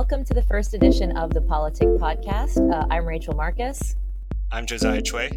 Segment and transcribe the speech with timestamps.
[0.00, 2.56] welcome to the first edition of the Politik Podcast.
[2.72, 3.96] Uh, I'm Rachel Marcus.
[4.50, 5.28] I'm Josiah Choi.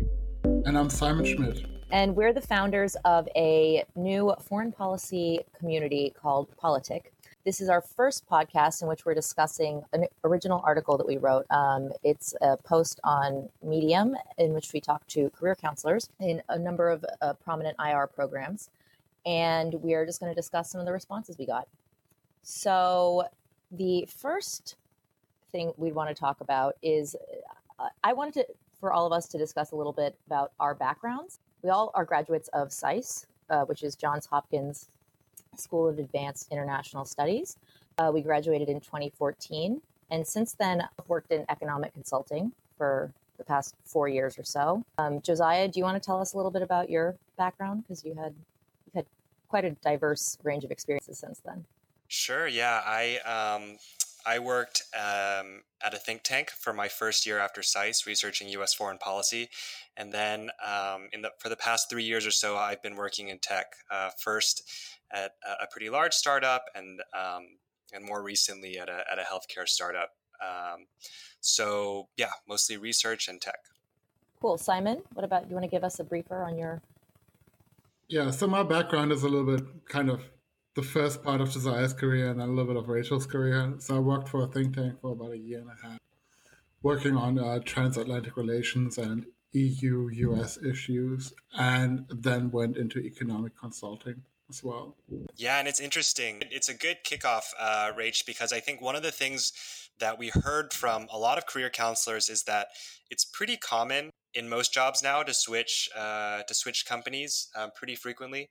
[0.46, 1.66] And I'm Simon Schmidt.
[1.92, 7.08] And we're the founders of a new foreign policy community called Politik.
[7.44, 11.46] This is our first podcast in which we're discussing an original article that we wrote.
[11.50, 16.58] Um, it's a post on Medium in which we talk to career counselors in a
[16.58, 18.70] number of uh, prominent IR programs.
[19.26, 21.68] And we are just going to discuss some of the responses we got.
[22.44, 23.24] So,
[23.74, 24.76] the first
[25.52, 27.16] thing we want to talk about is
[27.80, 28.48] uh, I wanted to,
[28.80, 31.40] for all of us to discuss a little bit about our backgrounds.
[31.64, 34.90] We all are graduates of SAIS, uh, which is Johns Hopkins
[35.56, 37.58] School of Advanced International Studies.
[37.98, 39.82] Uh, we graduated in 2014.
[40.12, 44.84] And since then, I've worked in economic consulting for the past four years or so.
[44.98, 47.84] Um, Josiah, do you want to tell us a little bit about your background?
[47.84, 48.36] Because you had
[48.86, 49.06] you've had
[49.48, 51.66] quite a diverse range of experiences since then.
[52.14, 52.48] Sure.
[52.48, 53.78] Yeah, I um,
[54.24, 58.72] I worked um, at a think tank for my first year after SAIS, researching U.S.
[58.72, 59.50] foreign policy,
[59.98, 63.30] and then um, in the for the past three years or so, I've been working
[63.30, 63.66] in tech.
[63.90, 64.62] Uh, first
[65.12, 67.58] at a pretty large startup, and um,
[67.94, 70.12] and more recently at a at a healthcare startup.
[70.40, 70.86] Um,
[71.42, 73.58] so yeah, mostly research and tech.
[74.40, 75.02] Cool, Simon.
[75.16, 75.56] What about you?
[75.56, 76.84] Want to give us a briefer on your?
[78.08, 80.22] Yeah, so my background is a little bit kind of
[80.76, 83.74] the first part of Josiah's career and then a little bit of Rachel's career.
[83.80, 86.00] So I worked for a think tank for about a year and a half,
[86.82, 94.24] working on uh, transatlantic relations and EU US issues, and then went into economic consulting
[94.50, 94.96] as well.
[95.36, 96.42] Yeah, and it's interesting.
[96.50, 99.54] It's a good kickoff, uh, Rach, because I think one of the things
[100.00, 102.70] that we heard from a lot of career counselors is that
[103.12, 107.96] it's pretty common in most jobs now to switch uh, to switch companies um, pretty
[107.96, 108.50] frequently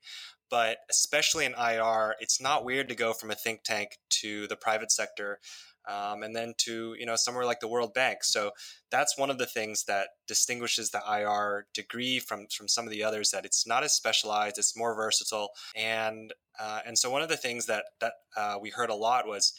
[0.52, 4.54] but especially in IR, it's not weird to go from a think tank to the
[4.54, 5.40] private sector.
[5.88, 8.22] Um, and then to you know somewhere like the World Bank.
[8.22, 8.52] So
[8.92, 13.02] that's one of the things that distinguishes the IR degree from from some of the
[13.02, 13.32] others.
[13.32, 17.36] That it's not as specialized, it's more versatile, and uh, and so one of the
[17.36, 19.54] things that that uh, we heard a lot was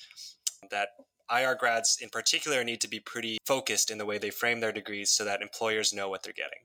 [0.71, 0.89] that
[1.29, 4.71] IR grads in particular need to be pretty focused in the way they frame their
[4.71, 6.59] degrees so that employers know what they're getting.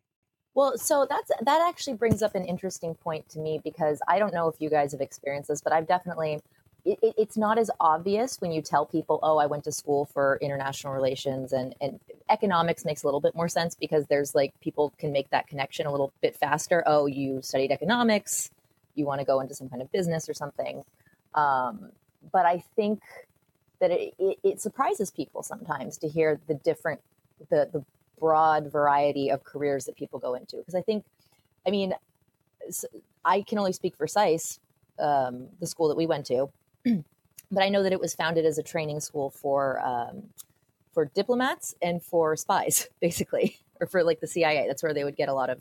[0.58, 4.34] Well, so that's that actually brings up an interesting point to me because I don't
[4.34, 6.40] know if you guys have experienced this, but I've definitely.
[6.84, 10.36] It, it's not as obvious when you tell people, "Oh, I went to school for
[10.42, 14.92] international relations," and and economics makes a little bit more sense because there's like people
[14.98, 16.82] can make that connection a little bit faster.
[16.86, 18.50] Oh, you studied economics,
[18.96, 20.82] you want to go into some kind of business or something.
[21.36, 21.92] Um,
[22.32, 23.00] but I think
[23.78, 27.00] that it, it, it surprises people sometimes to hear the different
[27.48, 27.84] the the
[28.18, 30.56] broad variety of careers that people go into.
[30.56, 31.04] Because I think,
[31.66, 31.94] I mean,
[33.24, 34.60] I can only speak for SAIS,
[34.98, 36.50] um, the school that we went to,
[36.84, 40.24] but I know that it was founded as a training school for um,
[40.92, 44.66] for diplomats and for spies, basically, or for like the CIA.
[44.66, 45.60] That's where they would get a lot of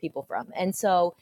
[0.00, 0.52] people from.
[0.56, 1.14] And so,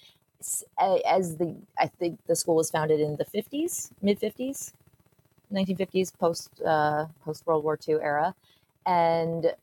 [0.78, 4.72] as the I think the school was founded in the fifties, mid fifties,
[5.50, 8.34] nineteen fifties, post uh, post World War II era,
[8.86, 9.54] and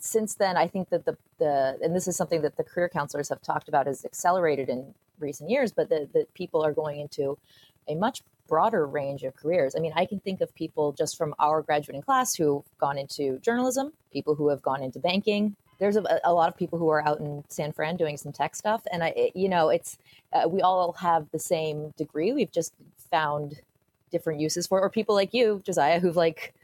[0.00, 3.28] since then, I think that the, the and this is something that the career counselors
[3.28, 7.38] have talked about has accelerated in recent years, but that people are going into
[7.88, 9.74] a much broader range of careers.
[9.76, 13.38] I mean, I can think of people just from our graduating class who've gone into
[13.40, 15.56] journalism, people who have gone into banking.
[15.78, 18.56] There's a, a lot of people who are out in San Fran doing some tech
[18.56, 19.98] stuff, and I, it, you know, it's
[20.32, 22.32] uh, we all have the same degree.
[22.32, 22.72] We've just
[23.10, 23.60] found
[24.10, 24.82] different uses for, it.
[24.82, 26.54] or people like you, Josiah, who've like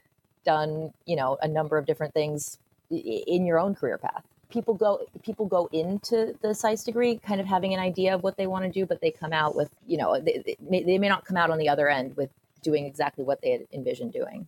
[0.45, 2.57] done, you know, a number of different things
[2.89, 4.23] in your own career path
[4.53, 8.37] people go people go into the SAIS degree kind of having an idea of what
[8.37, 10.97] they want to do, but they come out with you know they, they, may, they
[10.99, 12.29] may not come out on the other end with
[12.61, 14.45] doing exactly what they had envisioned doing.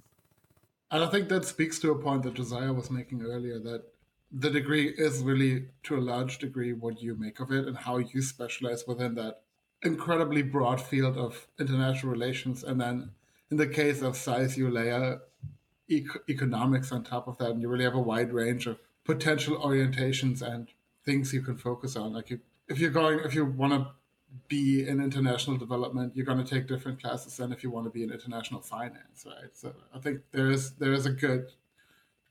[0.91, 3.83] And I think that speaks to a point that Josiah was making earlier that
[4.31, 7.97] the degree is really to a large degree what you make of it and how
[7.97, 9.41] you specialize within that
[9.81, 12.63] incredibly broad field of international relations.
[12.63, 13.11] And then
[13.49, 15.21] in the case of SAIS you layer
[15.89, 20.41] economics on top of that, and you really have a wide range of potential orientations
[20.41, 20.69] and
[21.05, 22.13] things you can focus on.
[22.13, 23.87] Like you, if you're going, if you want to
[24.47, 27.89] be in international development, you're going to take different classes than if you want to
[27.89, 29.51] be in international finance, right?
[29.53, 31.51] So I think there is there is a good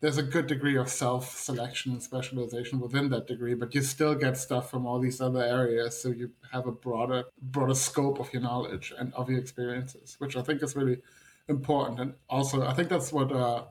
[0.00, 4.14] there's a good degree of self selection and specialization within that degree, but you still
[4.14, 8.32] get stuff from all these other areas, so you have a broader broader scope of
[8.32, 10.98] your knowledge and of your experiences, which I think is really
[11.48, 12.00] important.
[12.00, 13.64] And also, I think that's what uh,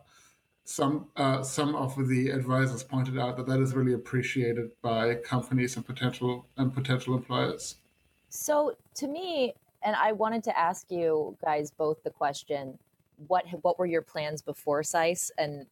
[0.64, 5.76] some uh, some of the advisors pointed out that that is really appreciated by companies
[5.76, 7.76] and potential and potential employers.
[8.30, 9.54] So, to me,
[9.84, 12.78] and I wanted to ask you guys both the question:
[13.28, 15.66] what what were your plans before SAIS, and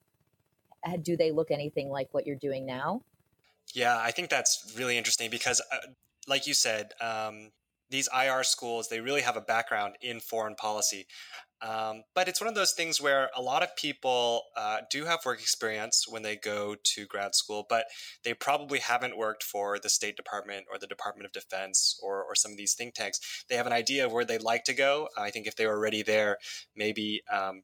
[1.01, 3.01] do they look anything like what you're doing now?
[3.73, 5.77] Yeah, I think that's really interesting because, uh,
[6.27, 7.51] like you said, um,
[7.89, 11.05] these IR schools they really have a background in foreign policy.
[11.61, 15.25] Um, but it's one of those things where a lot of people uh, do have
[15.25, 17.85] work experience when they go to grad school, but
[18.23, 22.35] they probably haven't worked for the State Department or the Department of Defense or, or
[22.35, 23.19] some of these think tanks.
[23.47, 25.07] They have an idea of where they'd like to go.
[25.17, 26.37] I think if they were already there,
[26.75, 27.61] maybe um,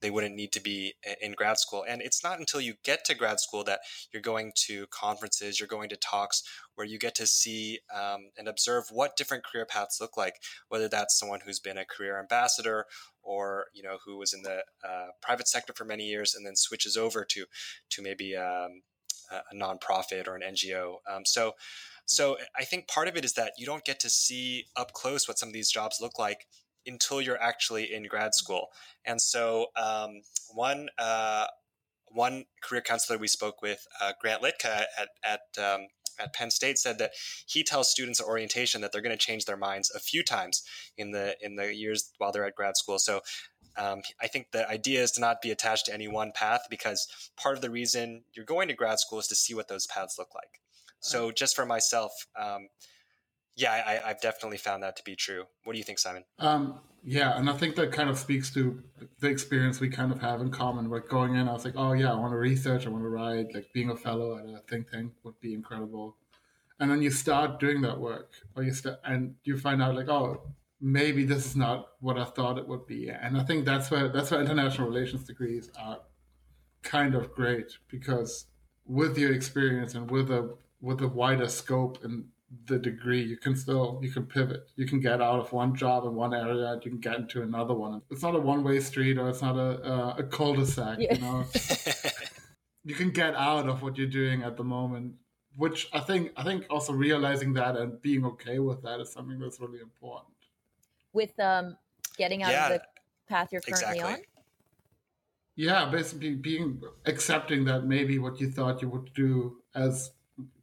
[0.00, 1.84] they wouldn't need to be in grad school.
[1.86, 3.80] And it's not until you get to grad school that
[4.12, 6.42] you're going to conferences, you're going to talks
[6.74, 10.36] where you get to see um, and observe what different career paths look like,
[10.68, 12.86] whether that's someone who's been a career ambassador
[13.22, 16.56] or you know who was in the uh, private sector for many years and then
[16.56, 17.44] switches over to
[17.90, 18.82] to maybe um,
[19.30, 20.96] a nonprofit or an NGO.
[21.08, 21.54] Um, so
[22.06, 25.28] so I think part of it is that you don't get to see up close
[25.28, 26.46] what some of these jobs look like
[26.86, 28.68] until you're actually in grad school.
[29.04, 30.20] And so um,
[30.52, 31.46] one uh,
[32.06, 35.86] one career counselor we spoke with, uh, Grant Litka at at um,
[36.18, 37.12] at Penn State, said that
[37.46, 40.62] he tells students at orientation that they're going to change their minds a few times
[40.96, 42.98] in the in the years while they're at grad school.
[42.98, 43.20] So.
[43.76, 47.06] Um, I think the idea is to not be attached to any one path because
[47.36, 50.18] part of the reason you're going to grad school is to see what those paths
[50.18, 50.60] look like.
[50.98, 52.66] So, just for myself, um,
[53.60, 55.44] yeah, I, have definitely found that to be true.
[55.64, 56.24] What do you think, Simon?
[56.38, 58.82] Um, yeah, and I think that kind of speaks to
[59.20, 60.88] the experience we kind of have in common.
[60.88, 63.08] Like going in, I was like, oh yeah, I want to research, I want to
[63.08, 63.54] write.
[63.54, 66.16] Like being a fellow at a think tank would be incredible.
[66.78, 70.08] And then you start doing that work, or you start, and you find out like,
[70.08, 70.40] oh,
[70.80, 73.10] maybe this is not what I thought it would be.
[73.10, 75.98] And I think that's where that's where international relations degrees are
[76.82, 78.46] kind of great because
[78.86, 82.24] with your experience and with a with a wider scope and
[82.66, 84.68] the degree you can still you can pivot.
[84.76, 87.42] You can get out of one job in one area and you can get into
[87.42, 88.02] another one.
[88.10, 91.14] It's not a one-way street or it's not a, uh, a cul-de-sac yeah.
[91.14, 91.44] you know?
[92.82, 95.14] You can get out of what you're doing at the moment
[95.56, 99.38] which i think i think also realizing that and being okay with that is something
[99.38, 100.34] that's really important.
[101.12, 101.76] With um
[102.16, 102.82] getting out yeah, of the
[103.28, 104.14] path you're currently exactly.
[104.14, 104.20] on?
[105.56, 110.12] Yeah basically being accepting that maybe what you thought you would do as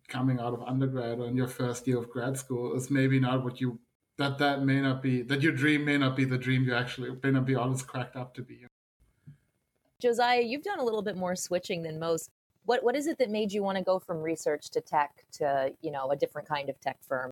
[0.07, 3.43] coming out of undergrad or in your first year of grad school is maybe not
[3.43, 3.79] what you
[4.17, 7.11] that that may not be that your dream may not be the dream you actually
[7.23, 8.65] may not be always cracked up to be.
[9.99, 12.29] Josiah, you've done a little bit more switching than most.
[12.65, 15.73] What what is it that made you want to go from research to tech to
[15.81, 17.31] you know a different kind of tech firm?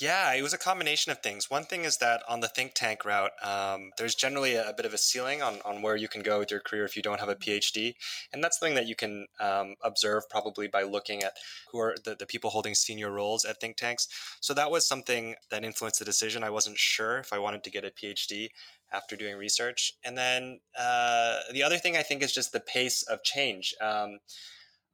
[0.00, 1.48] Yeah, it was a combination of things.
[1.48, 4.86] One thing is that on the think tank route, um, there's generally a, a, bit
[4.86, 7.20] of a ceiling on, on where you can go with your career if you don't
[7.20, 7.94] have a PhD.
[8.32, 11.34] And that's something that you can um, observe probably by looking at
[11.70, 14.08] who are the, the people holding senior roles at think tanks.
[14.40, 16.42] So that was something that influenced the decision.
[16.42, 18.48] I wasn't sure if I wanted to get a PhD
[18.92, 19.92] after doing research.
[20.04, 23.76] And then uh, the other thing I think is just the pace of change.
[23.80, 24.18] Um,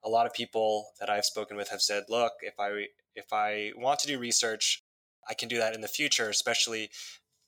[0.05, 2.87] a lot of people that I've spoken with have said, look, if I
[3.17, 4.83] if I want to do research,
[5.29, 6.91] I can do that in the future, especially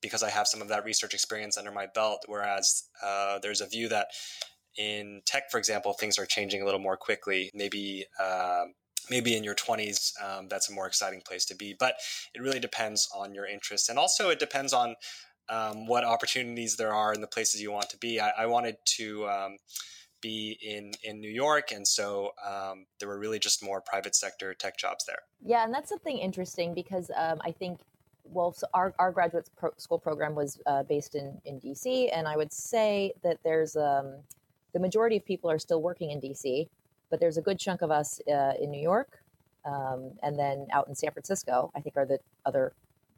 [0.00, 2.24] because I have some of that research experience under my belt.
[2.26, 4.08] Whereas uh, there's a view that
[4.76, 7.50] in tech, for example, things are changing a little more quickly.
[7.54, 8.64] Maybe uh,
[9.10, 11.74] maybe in your 20s, um, that's a more exciting place to be.
[11.78, 11.94] But
[12.34, 14.94] it really depends on your interests, and also it depends on
[15.48, 18.20] um, what opportunities there are in the places you want to be.
[18.20, 19.28] I, I wanted to.
[19.28, 19.56] Um,
[20.22, 24.54] be in in New York, and so um, there were really just more private sector
[24.54, 25.22] tech jobs there.
[25.44, 27.80] Yeah, and that's something interesting because um, I think
[28.24, 32.26] well, so our, our graduate pro- school program was uh, based in, in DC, and
[32.26, 34.14] I would say that there's um,
[34.72, 36.68] the majority of people are still working in DC,
[37.10, 39.18] but there's a good chunk of us uh, in New York,
[39.64, 41.70] um, and then out in San Francisco.
[41.74, 42.72] I think are the other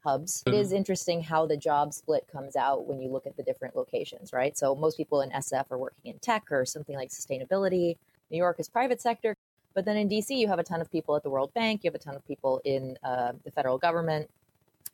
[0.05, 0.43] hubs.
[0.47, 3.75] It is interesting how the job split comes out when you look at the different
[3.75, 4.57] locations, right?
[4.57, 7.97] So most people in SF are working in tech or something like sustainability.
[8.31, 9.37] New York is private sector,
[9.75, 11.83] but then in DC you have a ton of people at the World Bank.
[11.83, 14.31] You have a ton of people in uh, the federal government.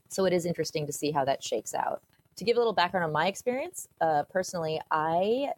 [0.08, 2.02] So it is interesting to see how that shakes out.
[2.36, 5.52] To give a little background on my experience, uh, personally, I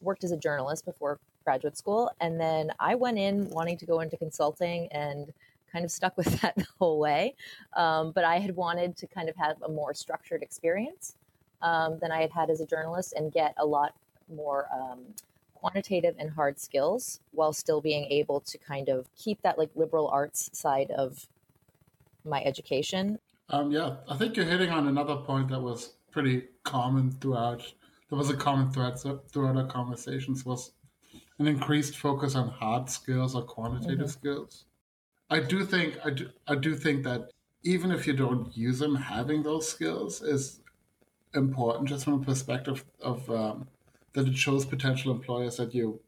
[0.00, 4.00] worked as a journalist before graduate school, and then I went in wanting to go
[4.00, 5.32] into consulting and
[5.70, 7.34] kind of stuck with that the whole way.
[7.76, 11.16] Um, but I had wanted to kind of have a more structured experience
[11.62, 13.94] um, than I had had as a journalist and get a lot
[14.28, 15.00] more um,
[15.54, 20.08] quantitative and hard skills while still being able to kind of keep that like liberal
[20.08, 21.26] arts side of
[22.24, 23.18] my education.
[23.50, 27.62] Um, yeah, I think you're hitting on another point that was pretty common throughout.
[28.08, 30.72] There was a common thread throughout our conversations was
[31.38, 34.06] an increased focus on hard skills or quantitative mm-hmm.
[34.06, 34.64] skills.
[35.30, 37.30] I do think I do, I do think that
[37.62, 40.60] even if you don't use them, having those skills is
[41.34, 43.68] important just from a perspective of um,
[44.14, 46.00] that it shows potential employers that you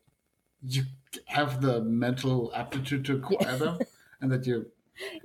[0.62, 0.84] you
[1.26, 3.56] have the mental aptitude to acquire yeah.
[3.56, 3.78] them
[4.20, 4.66] and that you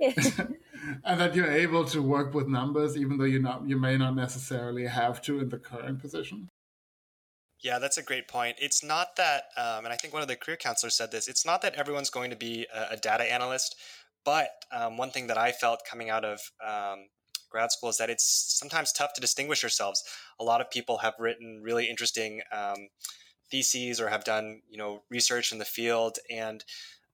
[1.04, 4.14] and that you're able to work with numbers even though you not you may not
[4.14, 6.48] necessarily have to in the current position
[7.60, 8.56] yeah, that's a great point.
[8.60, 11.28] It's not that, um, and I think one of the career counselors said this.
[11.28, 13.76] It's not that everyone's going to be a, a data analyst,
[14.24, 17.06] but um, one thing that I felt coming out of um,
[17.48, 18.26] grad school is that it's
[18.58, 20.04] sometimes tough to distinguish yourselves.
[20.38, 22.88] A lot of people have written really interesting um,
[23.50, 26.64] theses or have done you know research in the field, and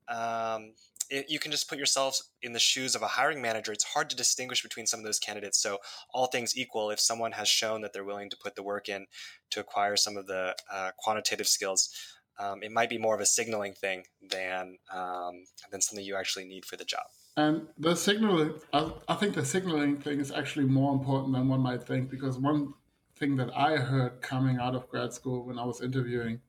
[0.09, 0.73] um,
[1.11, 3.73] it, you can just put yourself in the shoes of a hiring manager.
[3.73, 5.59] It's hard to distinguish between some of those candidates.
[5.59, 5.78] So,
[6.12, 9.06] all things equal, if someone has shown that they're willing to put the work in
[9.50, 11.90] to acquire some of the uh, quantitative skills,
[12.38, 16.44] um, it might be more of a signaling thing than um, than something you actually
[16.44, 17.04] need for the job.
[17.37, 21.61] And the signaling, I, I think the signaling thing is actually more important than one
[21.61, 22.75] might think because one
[23.16, 26.40] thing that I heard coming out of grad school when I was interviewing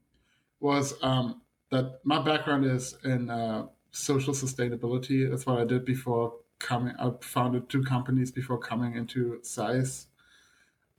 [0.59, 1.41] was um,
[1.71, 5.29] that my background is in uh, social sustainability.
[5.29, 6.93] That's what I did before coming.
[6.99, 10.07] I founded two companies before coming into SAIS,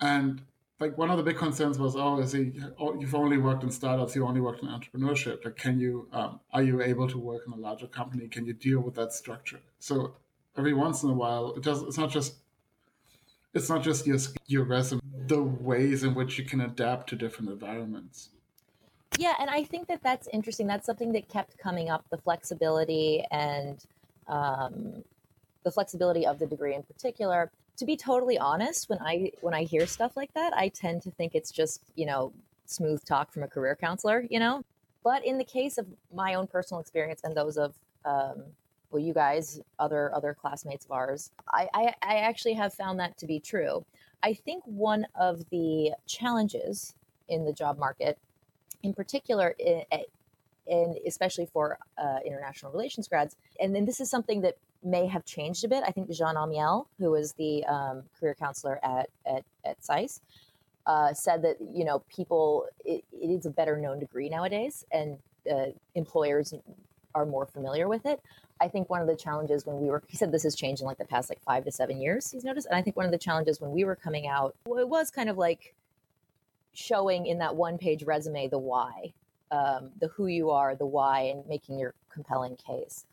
[0.01, 0.43] and
[0.81, 2.53] like one of the big concerns was, oh, is he?
[2.79, 4.17] Oh, you've only worked in startups.
[4.17, 5.45] You only worked in entrepreneurship.
[5.45, 6.09] Like, can you?
[6.13, 8.29] Um, are you able to work in a larger company?
[8.29, 9.61] Can you deal with that structure?
[9.79, 10.15] So
[10.57, 11.83] every once in a while, it does.
[11.83, 12.37] It's not just.
[13.53, 15.01] It's not just your your resume.
[15.27, 18.31] The ways in which you can adapt to different environments.
[19.19, 20.67] Yeah, and I think that that's interesting.
[20.67, 23.85] That's something that kept coming up the flexibility and
[24.27, 25.05] um,
[25.63, 27.51] the flexibility of the degree in particular.
[27.79, 31.11] To be totally honest, when I when I hear stuff like that, I tend to
[31.13, 32.33] think it's just you know
[32.67, 34.63] smooth talk from a career counselor, you know.
[35.05, 38.45] But in the case of my own personal experience and those of um,
[38.91, 43.17] well, you guys, other other classmates of ours, I, I I actually have found that
[43.19, 43.85] to be true.
[44.23, 46.95] I think one of the challenges
[47.29, 48.19] in the job market
[48.85, 49.57] in particular,
[50.67, 53.37] and especially for uh, international relations grads.
[53.59, 55.83] And then this is something that may have changed a bit.
[55.87, 60.21] I think Jean Amiel, who was the um, career counselor at at, at SAIS,
[60.87, 65.19] uh, said that you know people it, it is a better known degree nowadays, and
[65.51, 66.55] uh, employers
[67.15, 68.21] are more familiar with it.
[68.61, 70.87] I think one of the challenges when we were, he said this has changed in
[70.87, 72.67] like the past like five to seven years, he's noticed.
[72.67, 75.11] And I think one of the challenges when we were coming out, well, it was
[75.11, 75.75] kind of like
[76.75, 79.15] showing in that one page resume the why,
[79.51, 83.07] um, the who you are, the why, and making your compelling case.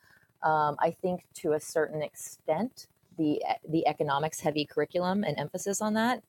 [0.44, 2.88] Um, I think to a certain extent,
[3.18, 6.24] the the economics heavy curriculum and emphasis on that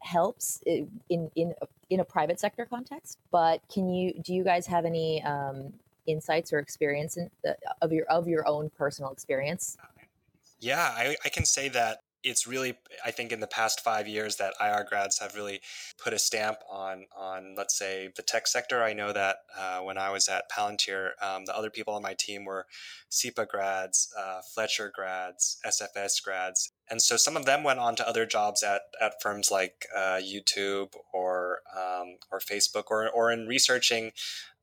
[0.00, 1.54] helps in in
[1.90, 3.18] in a private sector context.
[3.30, 5.72] But can you do you guys have any um,
[6.06, 9.76] insights or experience in, uh, of your of your own personal experience?
[10.58, 14.36] Yeah, I, I can say that it's really i think in the past five years
[14.36, 15.60] that ir grads have really
[16.02, 18.82] put a stamp on on let's say the tech sector.
[18.82, 22.14] I know that uh, when i was at palantir um, the other people on my
[22.14, 22.66] team were
[23.08, 26.72] SIPA grads uh, fletcher grads sfs grads.
[26.88, 30.20] And so some of them went on to other jobs at, at firms like uh,
[30.20, 34.12] youtube or um, or facebook or, or in researching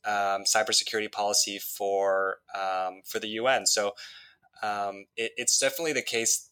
[0.05, 3.93] um, cybersecurity policy for um, for the un so
[4.61, 6.49] um, it, it's definitely the case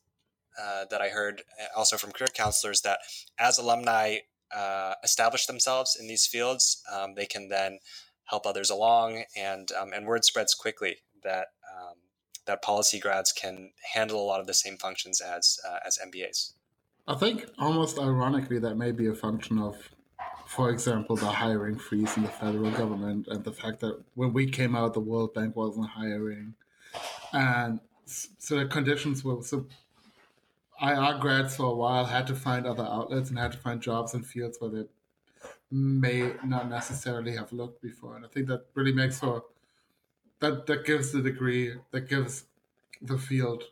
[0.60, 3.00] uh, that I heard uh, also from career counselors that
[3.38, 4.18] as alumni
[4.56, 7.80] uh, establish themselves in these fields, um, they can then
[8.26, 11.96] help others along, and um, and word spreads quickly that um,
[12.46, 16.54] that policy grads can handle a lot of the same functions as uh, as MBAs.
[17.08, 19.76] I think almost ironically that may be a function of,
[20.46, 24.46] for example, the hiring freeze in the federal government and the fact that when we
[24.48, 26.54] came out, the World Bank wasn't hiring,
[27.34, 29.66] and so the conditions were so
[30.82, 34.14] IR grads for a while had to find other outlets and had to find jobs
[34.14, 34.84] in fields where they
[35.70, 38.16] may not necessarily have looked before.
[38.16, 39.44] And I think that really makes for
[40.40, 42.46] that that gives the degree that gives
[43.02, 43.66] the field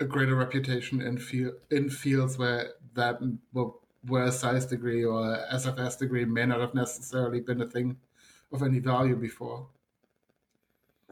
[0.00, 3.20] a greater reputation in field in fields where that
[3.52, 7.66] well, where a SAIS degree or a SFS degree may not have necessarily been a
[7.66, 7.96] thing
[8.52, 9.68] of any value before.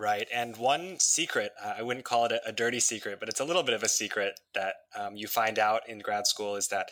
[0.03, 0.27] Right.
[0.35, 3.45] And one secret, uh, I wouldn't call it a, a, dirty secret, but it's a
[3.45, 6.91] little bit of a secret that um, you find out in grad school is that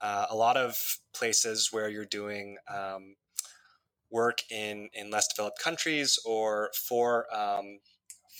[0.00, 0.78] uh, a lot of
[1.12, 3.16] places where you're doing um,
[4.12, 7.80] work in, in less developed countries or for um,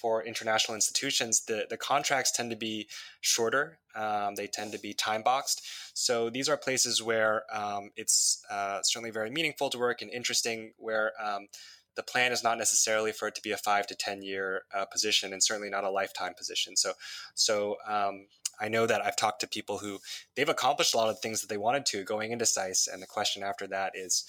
[0.00, 2.88] for international institutions, the, the contracts tend to be
[3.20, 3.78] shorter.
[3.94, 5.62] Um, they tend to be time boxed.
[5.94, 10.72] So these are places where um, it's uh, certainly very meaningful to work and interesting,
[10.76, 11.46] where um,
[11.94, 14.84] the plan is not necessarily for it to be a five to ten year uh,
[14.86, 16.76] position, and certainly not a lifetime position.
[16.76, 16.92] So,
[17.34, 18.26] so um,
[18.60, 19.98] I know that I've talked to people who
[20.36, 23.06] they've accomplished a lot of things that they wanted to going into SAIS, and the
[23.06, 24.24] question after that is,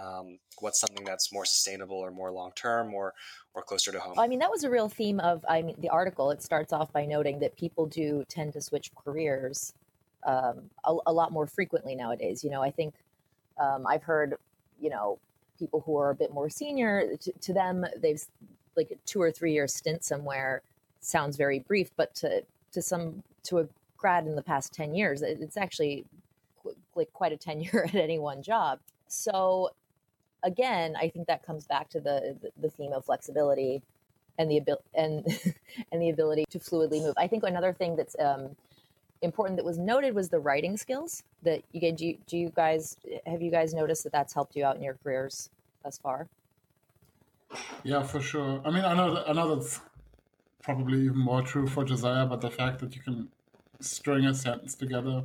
[0.00, 3.14] um, what's something that's more sustainable or more long term or
[3.54, 4.18] or closer to home?
[4.18, 6.30] I mean, that was a real theme of I mean the article.
[6.30, 9.72] It starts off by noting that people do tend to switch careers
[10.26, 12.42] um, a, a, lot more frequently nowadays.
[12.42, 12.94] You know, I think
[13.60, 14.34] um, I've heard
[14.80, 15.18] you know
[15.58, 18.22] people who are a bit more senior to, to them they've
[18.76, 20.62] like a two or three year stint somewhere
[21.00, 25.22] sounds very brief, but to to some to a grad in the past 10 years
[25.22, 26.04] it's actually
[26.94, 28.78] like quite a tenure at any one job.
[29.08, 29.70] So
[30.44, 33.82] again i think that comes back to the the theme of flexibility
[34.38, 35.26] and the ability and
[35.92, 37.14] and the ability to fluidly move.
[37.16, 38.56] I think another thing that's um,
[39.22, 42.50] important that was noted was the writing skills that you get do you, do you
[42.54, 42.96] guys
[43.26, 45.50] have you guys noticed that that's helped you out in your careers
[45.82, 46.28] thus far
[47.82, 49.80] yeah for sure i mean i know i know that's
[50.68, 53.28] probably even more true for Josiah, but the fact that you can
[53.80, 55.24] string a sentence together,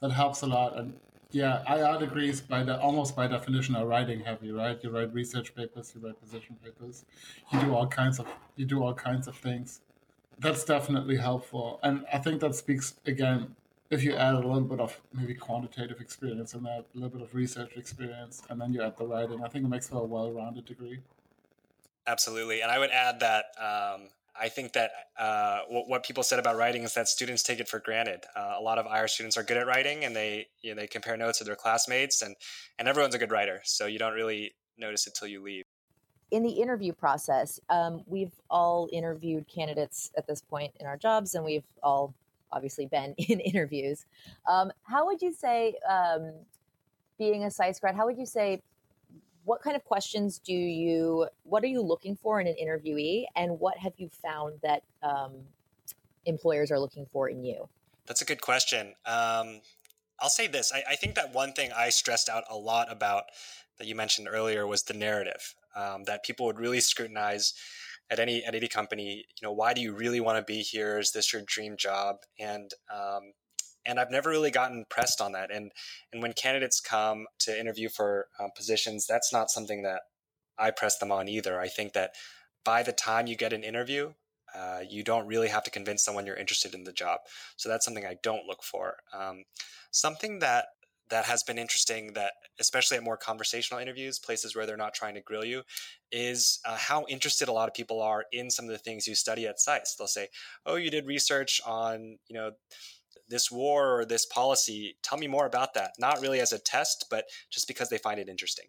[0.00, 0.78] that helps a lot.
[0.78, 0.94] And
[1.30, 4.78] yeah, IR degrees by the almost by definition are writing heavy, right?
[4.82, 7.04] You write research papers, you write position papers,
[7.52, 9.80] you do all kinds of you do all kinds of things.
[10.38, 11.80] That's definitely helpful.
[11.82, 13.56] And I think that speaks again
[13.90, 17.34] if you add a little bit of maybe quantitative experience and a little bit of
[17.34, 20.30] research experience and then you add the writing, I think it makes for a well
[20.30, 21.00] rounded degree.
[22.06, 22.60] Absolutely.
[22.60, 24.08] And I would add that um,
[24.40, 27.68] I think that uh, what, what, people said about writing is that students take it
[27.68, 28.24] for granted.
[28.36, 30.86] Uh, a lot of IR students are good at writing, and they you know, they
[30.86, 32.36] compare notes with their classmates, and
[32.78, 33.60] and everyone's a good writer.
[33.64, 35.64] So you don't really notice it till you leave.
[36.30, 41.34] In the interview process, um, we've all interviewed candidates at this point in our jobs,
[41.34, 42.14] and we've all
[42.52, 44.06] obviously been in interviews.
[44.46, 46.32] Um, how would you say, um,
[47.18, 48.62] being a SAIS grad, how would you say
[49.44, 53.58] what kind of questions do you what are you looking for in an interviewee and
[53.58, 55.32] what have you found that um,
[56.26, 57.66] employers are looking for in you?
[58.06, 58.94] That's a good question.
[59.06, 59.60] Um,
[60.20, 63.24] i'll say this I, I, think that one thing i stressed out a lot about
[63.78, 67.54] that you mentioned earlier was the narrative um, that people would really scrutinize
[68.10, 70.98] at any at any company you know why do you really want to be here
[70.98, 73.32] is this your dream job and um,
[73.88, 75.50] and I've never really gotten pressed on that.
[75.50, 75.72] And
[76.12, 80.02] and when candidates come to interview for um, positions, that's not something that
[80.58, 81.58] I press them on either.
[81.58, 82.12] I think that
[82.64, 84.12] by the time you get an interview,
[84.54, 87.20] uh, you don't really have to convince someone you're interested in the job.
[87.56, 88.96] So that's something I don't look for.
[89.12, 89.44] Um,
[89.90, 90.66] something that
[91.10, 95.14] that has been interesting that especially at more conversational interviews places where they're not trying
[95.14, 95.62] to grill you
[96.12, 99.14] is uh, how interested a lot of people are in some of the things you
[99.14, 100.28] study at SAIS they'll say
[100.66, 102.52] oh you did research on you know
[103.28, 104.96] this war or this policy.
[105.02, 105.92] Tell me more about that.
[105.98, 108.66] Not really as a test, but just because they find it interesting.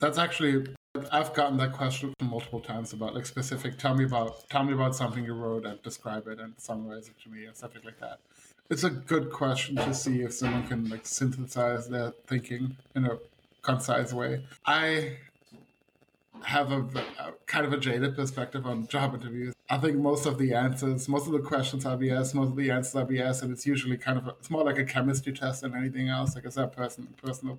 [0.00, 0.66] That's actually
[1.10, 3.78] I've gotten that question multiple times about like specific.
[3.78, 7.14] Tell me about tell me about something you wrote and describe it and summarize it
[7.24, 8.20] to me and something like that.
[8.70, 13.18] It's a good question to see if someone can like synthesize their thinking in a
[13.60, 14.44] concise way.
[14.64, 15.18] I
[16.44, 16.80] have a,
[17.18, 19.54] a, kind of a jaded perspective on job interviews.
[19.68, 22.70] I think most of the answers, most of the questions are BS, most of the
[22.70, 25.60] answers are BS, and it's usually kind of a, it's more like a chemistry test
[25.60, 26.34] than anything else.
[26.34, 27.58] Like I said, person, personal,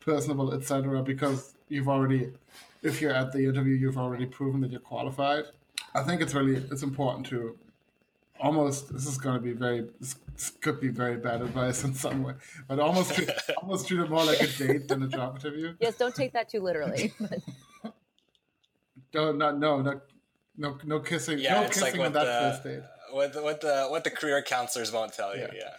[0.00, 1.02] personable, etc.
[1.02, 2.32] Because you've already,
[2.82, 5.44] if you're at the interview, you've already proven that you're qualified.
[5.94, 7.58] I think it's really it's important to
[8.40, 10.16] almost this is going to be very this,
[10.62, 12.34] could be very bad advice in some way
[12.66, 13.20] but almost
[13.62, 16.48] almost treat it more like a date than a job interview yes don't take that
[16.48, 17.12] too literally
[19.14, 20.00] no, no, no, no,
[20.56, 21.38] no, no kissing.
[21.38, 22.82] Yeah, no it's kissing like what that the, first date.
[23.12, 25.42] What, what the what the career counselors won't tell you.
[25.42, 25.54] Yeah.
[25.54, 25.70] yeah.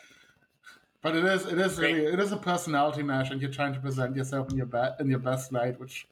[1.01, 1.93] But it is it is Great.
[1.93, 4.99] really it is a personality match, and you're trying to present yourself in your best
[4.99, 6.07] in your best light, which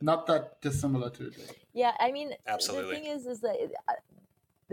[0.00, 1.58] not that dissimilar to it.
[1.72, 2.94] Yeah, I mean, absolutely.
[2.94, 3.56] The thing is, is that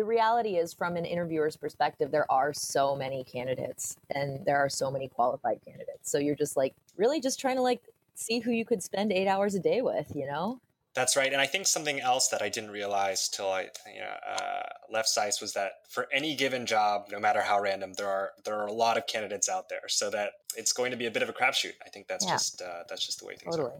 [0.01, 4.67] the reality is, from an interviewer's perspective, there are so many candidates, and there are
[4.67, 6.09] so many qualified candidates.
[6.09, 7.83] So you're just like really just trying to like
[8.15, 10.59] see who you could spend eight hours a day with, you know?
[10.95, 14.15] That's right, and I think something else that I didn't realize till I you know,
[14.27, 18.31] uh, left SAIS was that for any given job, no matter how random, there are
[18.43, 21.11] there are a lot of candidates out there, so that it's going to be a
[21.11, 21.75] bit of a crapshoot.
[21.85, 22.31] I think that's yeah.
[22.31, 23.77] just uh, that's just the way things totally.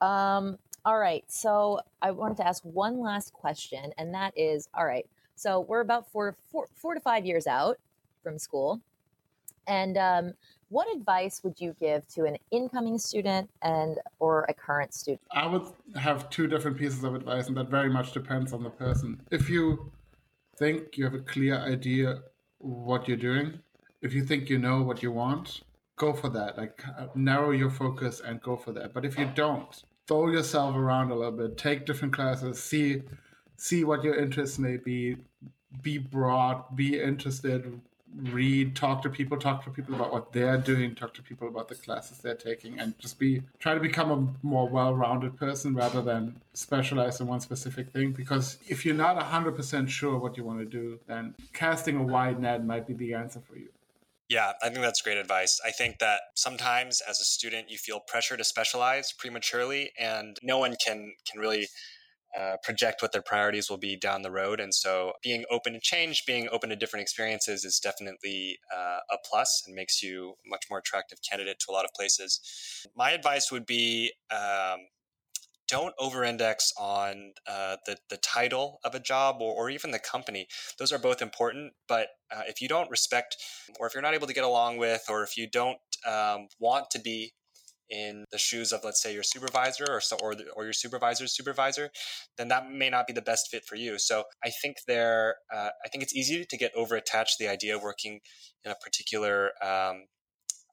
[0.00, 0.36] are.
[0.36, 4.86] Um, all right, so I wanted to ask one last question, and that is, all
[4.86, 5.06] right,
[5.38, 7.78] so we're about four four four to five years out
[8.22, 8.80] from school,
[9.66, 10.34] and um,
[10.68, 15.22] what advice would you give to an incoming student and or a current student?
[15.32, 18.70] I would have two different pieces of advice, and that very much depends on the
[18.70, 19.20] person.
[19.30, 19.92] If you
[20.56, 22.22] think you have a clear idea
[22.58, 23.60] what you're doing,
[24.02, 25.62] if you think you know what you want,
[25.96, 26.58] go for that.
[26.58, 26.82] Like
[27.14, 28.92] narrow your focus and go for that.
[28.92, 33.02] But if you don't, throw yourself around a little bit, take different classes, see
[33.58, 35.16] see what your interests may be,
[35.82, 37.78] be broad, be interested,
[38.16, 41.68] read, talk to people, talk to people about what they're doing, talk to people about
[41.68, 46.00] the classes they're taking, and just be try to become a more well-rounded person rather
[46.00, 48.12] than specialize in one specific thing.
[48.12, 52.02] Because if you're not hundred percent sure what you want to do, then casting a
[52.02, 53.68] wide net might be the answer for you.
[54.28, 55.58] Yeah, I think that's great advice.
[55.66, 60.58] I think that sometimes as a student you feel pressure to specialize prematurely and no
[60.58, 61.68] one can can really
[62.36, 64.60] uh, project what their priorities will be down the road.
[64.60, 69.16] And so being open to change, being open to different experiences is definitely uh, a
[69.28, 72.40] plus and makes you a much more attractive candidate to a lot of places.
[72.96, 74.80] My advice would be um,
[75.68, 80.48] don't over-index on uh, the the title of a job or, or even the company.
[80.78, 83.36] Those are both important, but uh, if you don't respect,
[83.78, 86.90] or if you're not able to get along with, or if you don't um, want
[86.92, 87.32] to be
[87.90, 91.34] in the shoes of let's say your supervisor or so or, the, or your supervisor's
[91.34, 91.90] supervisor
[92.36, 93.98] then that may not be the best fit for you.
[93.98, 97.50] So i think there uh, i think it's easy to get over attached to the
[97.50, 98.20] idea of working
[98.64, 100.04] in a particular um,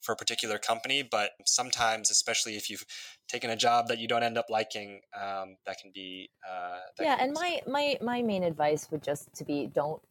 [0.02, 2.86] for a particular company but sometimes especially if you've
[3.28, 7.04] taken a job that you don't end up liking um, that can be uh, that
[7.04, 10.02] yeah can and my my my main advice would just to be don't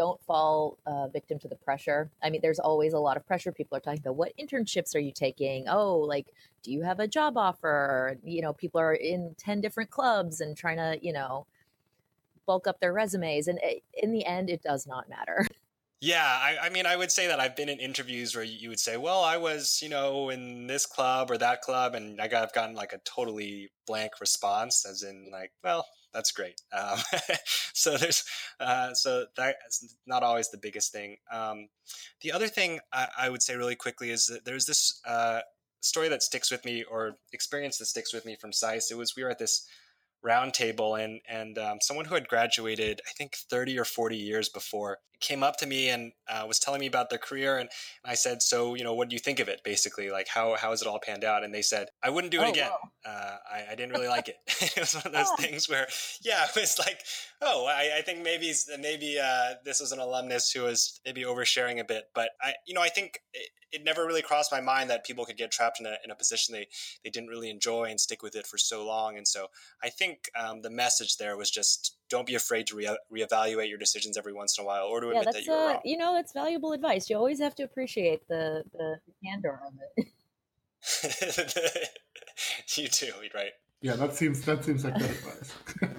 [0.00, 2.10] don't fall uh, victim to the pressure.
[2.22, 3.52] I mean, there's always a lot of pressure.
[3.52, 5.68] People are talking about what internships are you taking?
[5.68, 6.28] Oh, like,
[6.62, 8.16] do you have a job offer?
[8.24, 11.44] You know, people are in 10 different clubs and trying to, you know,
[12.46, 13.46] bulk up their resumes.
[13.46, 15.46] And it, in the end, it does not matter.
[16.00, 18.80] Yeah, I, I, mean, I would say that I've been in interviews where you would
[18.80, 22.42] say, "Well, I was, you know, in this club or that club," and I got,
[22.42, 26.98] I've gotten like a totally blank response, as in like, "Well, that's great." Um,
[27.74, 28.24] so there's,
[28.60, 31.18] uh, so that's not always the biggest thing.
[31.30, 31.68] Um,
[32.22, 35.40] the other thing I, I, would say really quickly is that there's this uh,
[35.82, 38.90] story that sticks with me, or experience that sticks with me from SAIS.
[38.90, 39.66] It was we were at this
[40.24, 44.98] roundtable and and um, someone who had graduated i think 30 or 40 years before
[45.20, 47.68] came up to me and uh, was telling me about their career and,
[48.04, 50.10] i said so you know what do you think of it basically?
[50.10, 51.44] Like how how has it all panned out?
[51.44, 52.70] And they said i wouldn't do it oh, again.
[53.04, 54.36] uh, I, I, didn't really like it.
[54.76, 55.36] It was one of those oh.
[55.36, 55.86] things where
[56.22, 57.00] yeah it was like
[57.42, 61.80] oh i, I think maybe maybe uh, this was an alumnus who was maybe oversharing
[61.80, 62.04] a bit.
[62.14, 65.24] But i you know i think it, it never really crossed my mind that people
[65.24, 66.66] could get trapped in a, in a position they,
[67.04, 69.16] they didn't really enjoy and stick with it for so long.
[69.16, 69.46] And so
[69.82, 73.78] I think um, the message there was just don't be afraid to re- reevaluate your
[73.78, 75.80] decisions every once in a while or to yeah, admit that you're uh, wrong.
[75.84, 77.08] You know, that's valuable advice.
[77.08, 80.06] You always have to appreciate the, the candor of it.
[82.76, 83.52] you too, right?
[83.82, 85.54] Yeah, that seems that seems like good advice.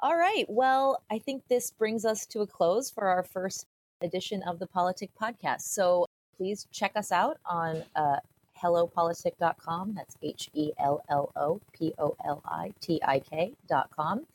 [0.00, 0.46] All right.
[0.48, 3.66] Well, I think this brings us to a close for our first
[4.02, 5.62] edition of the Politik Podcast.
[5.62, 8.16] So please check us out on uh,
[8.62, 9.94] hellopolitik.com.
[9.94, 14.26] That's H E L L O P O L I T I K.com.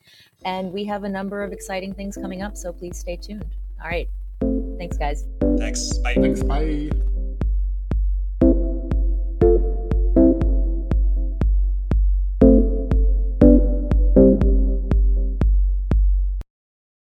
[0.44, 3.46] And we have a number of exciting things coming up, so please stay tuned.
[3.84, 4.10] All right.
[4.78, 5.26] Thanks, guys.
[5.58, 5.98] Thanks.
[6.00, 6.16] Bye.
[6.16, 6.44] Thanks.
[6.44, 6.90] Bye.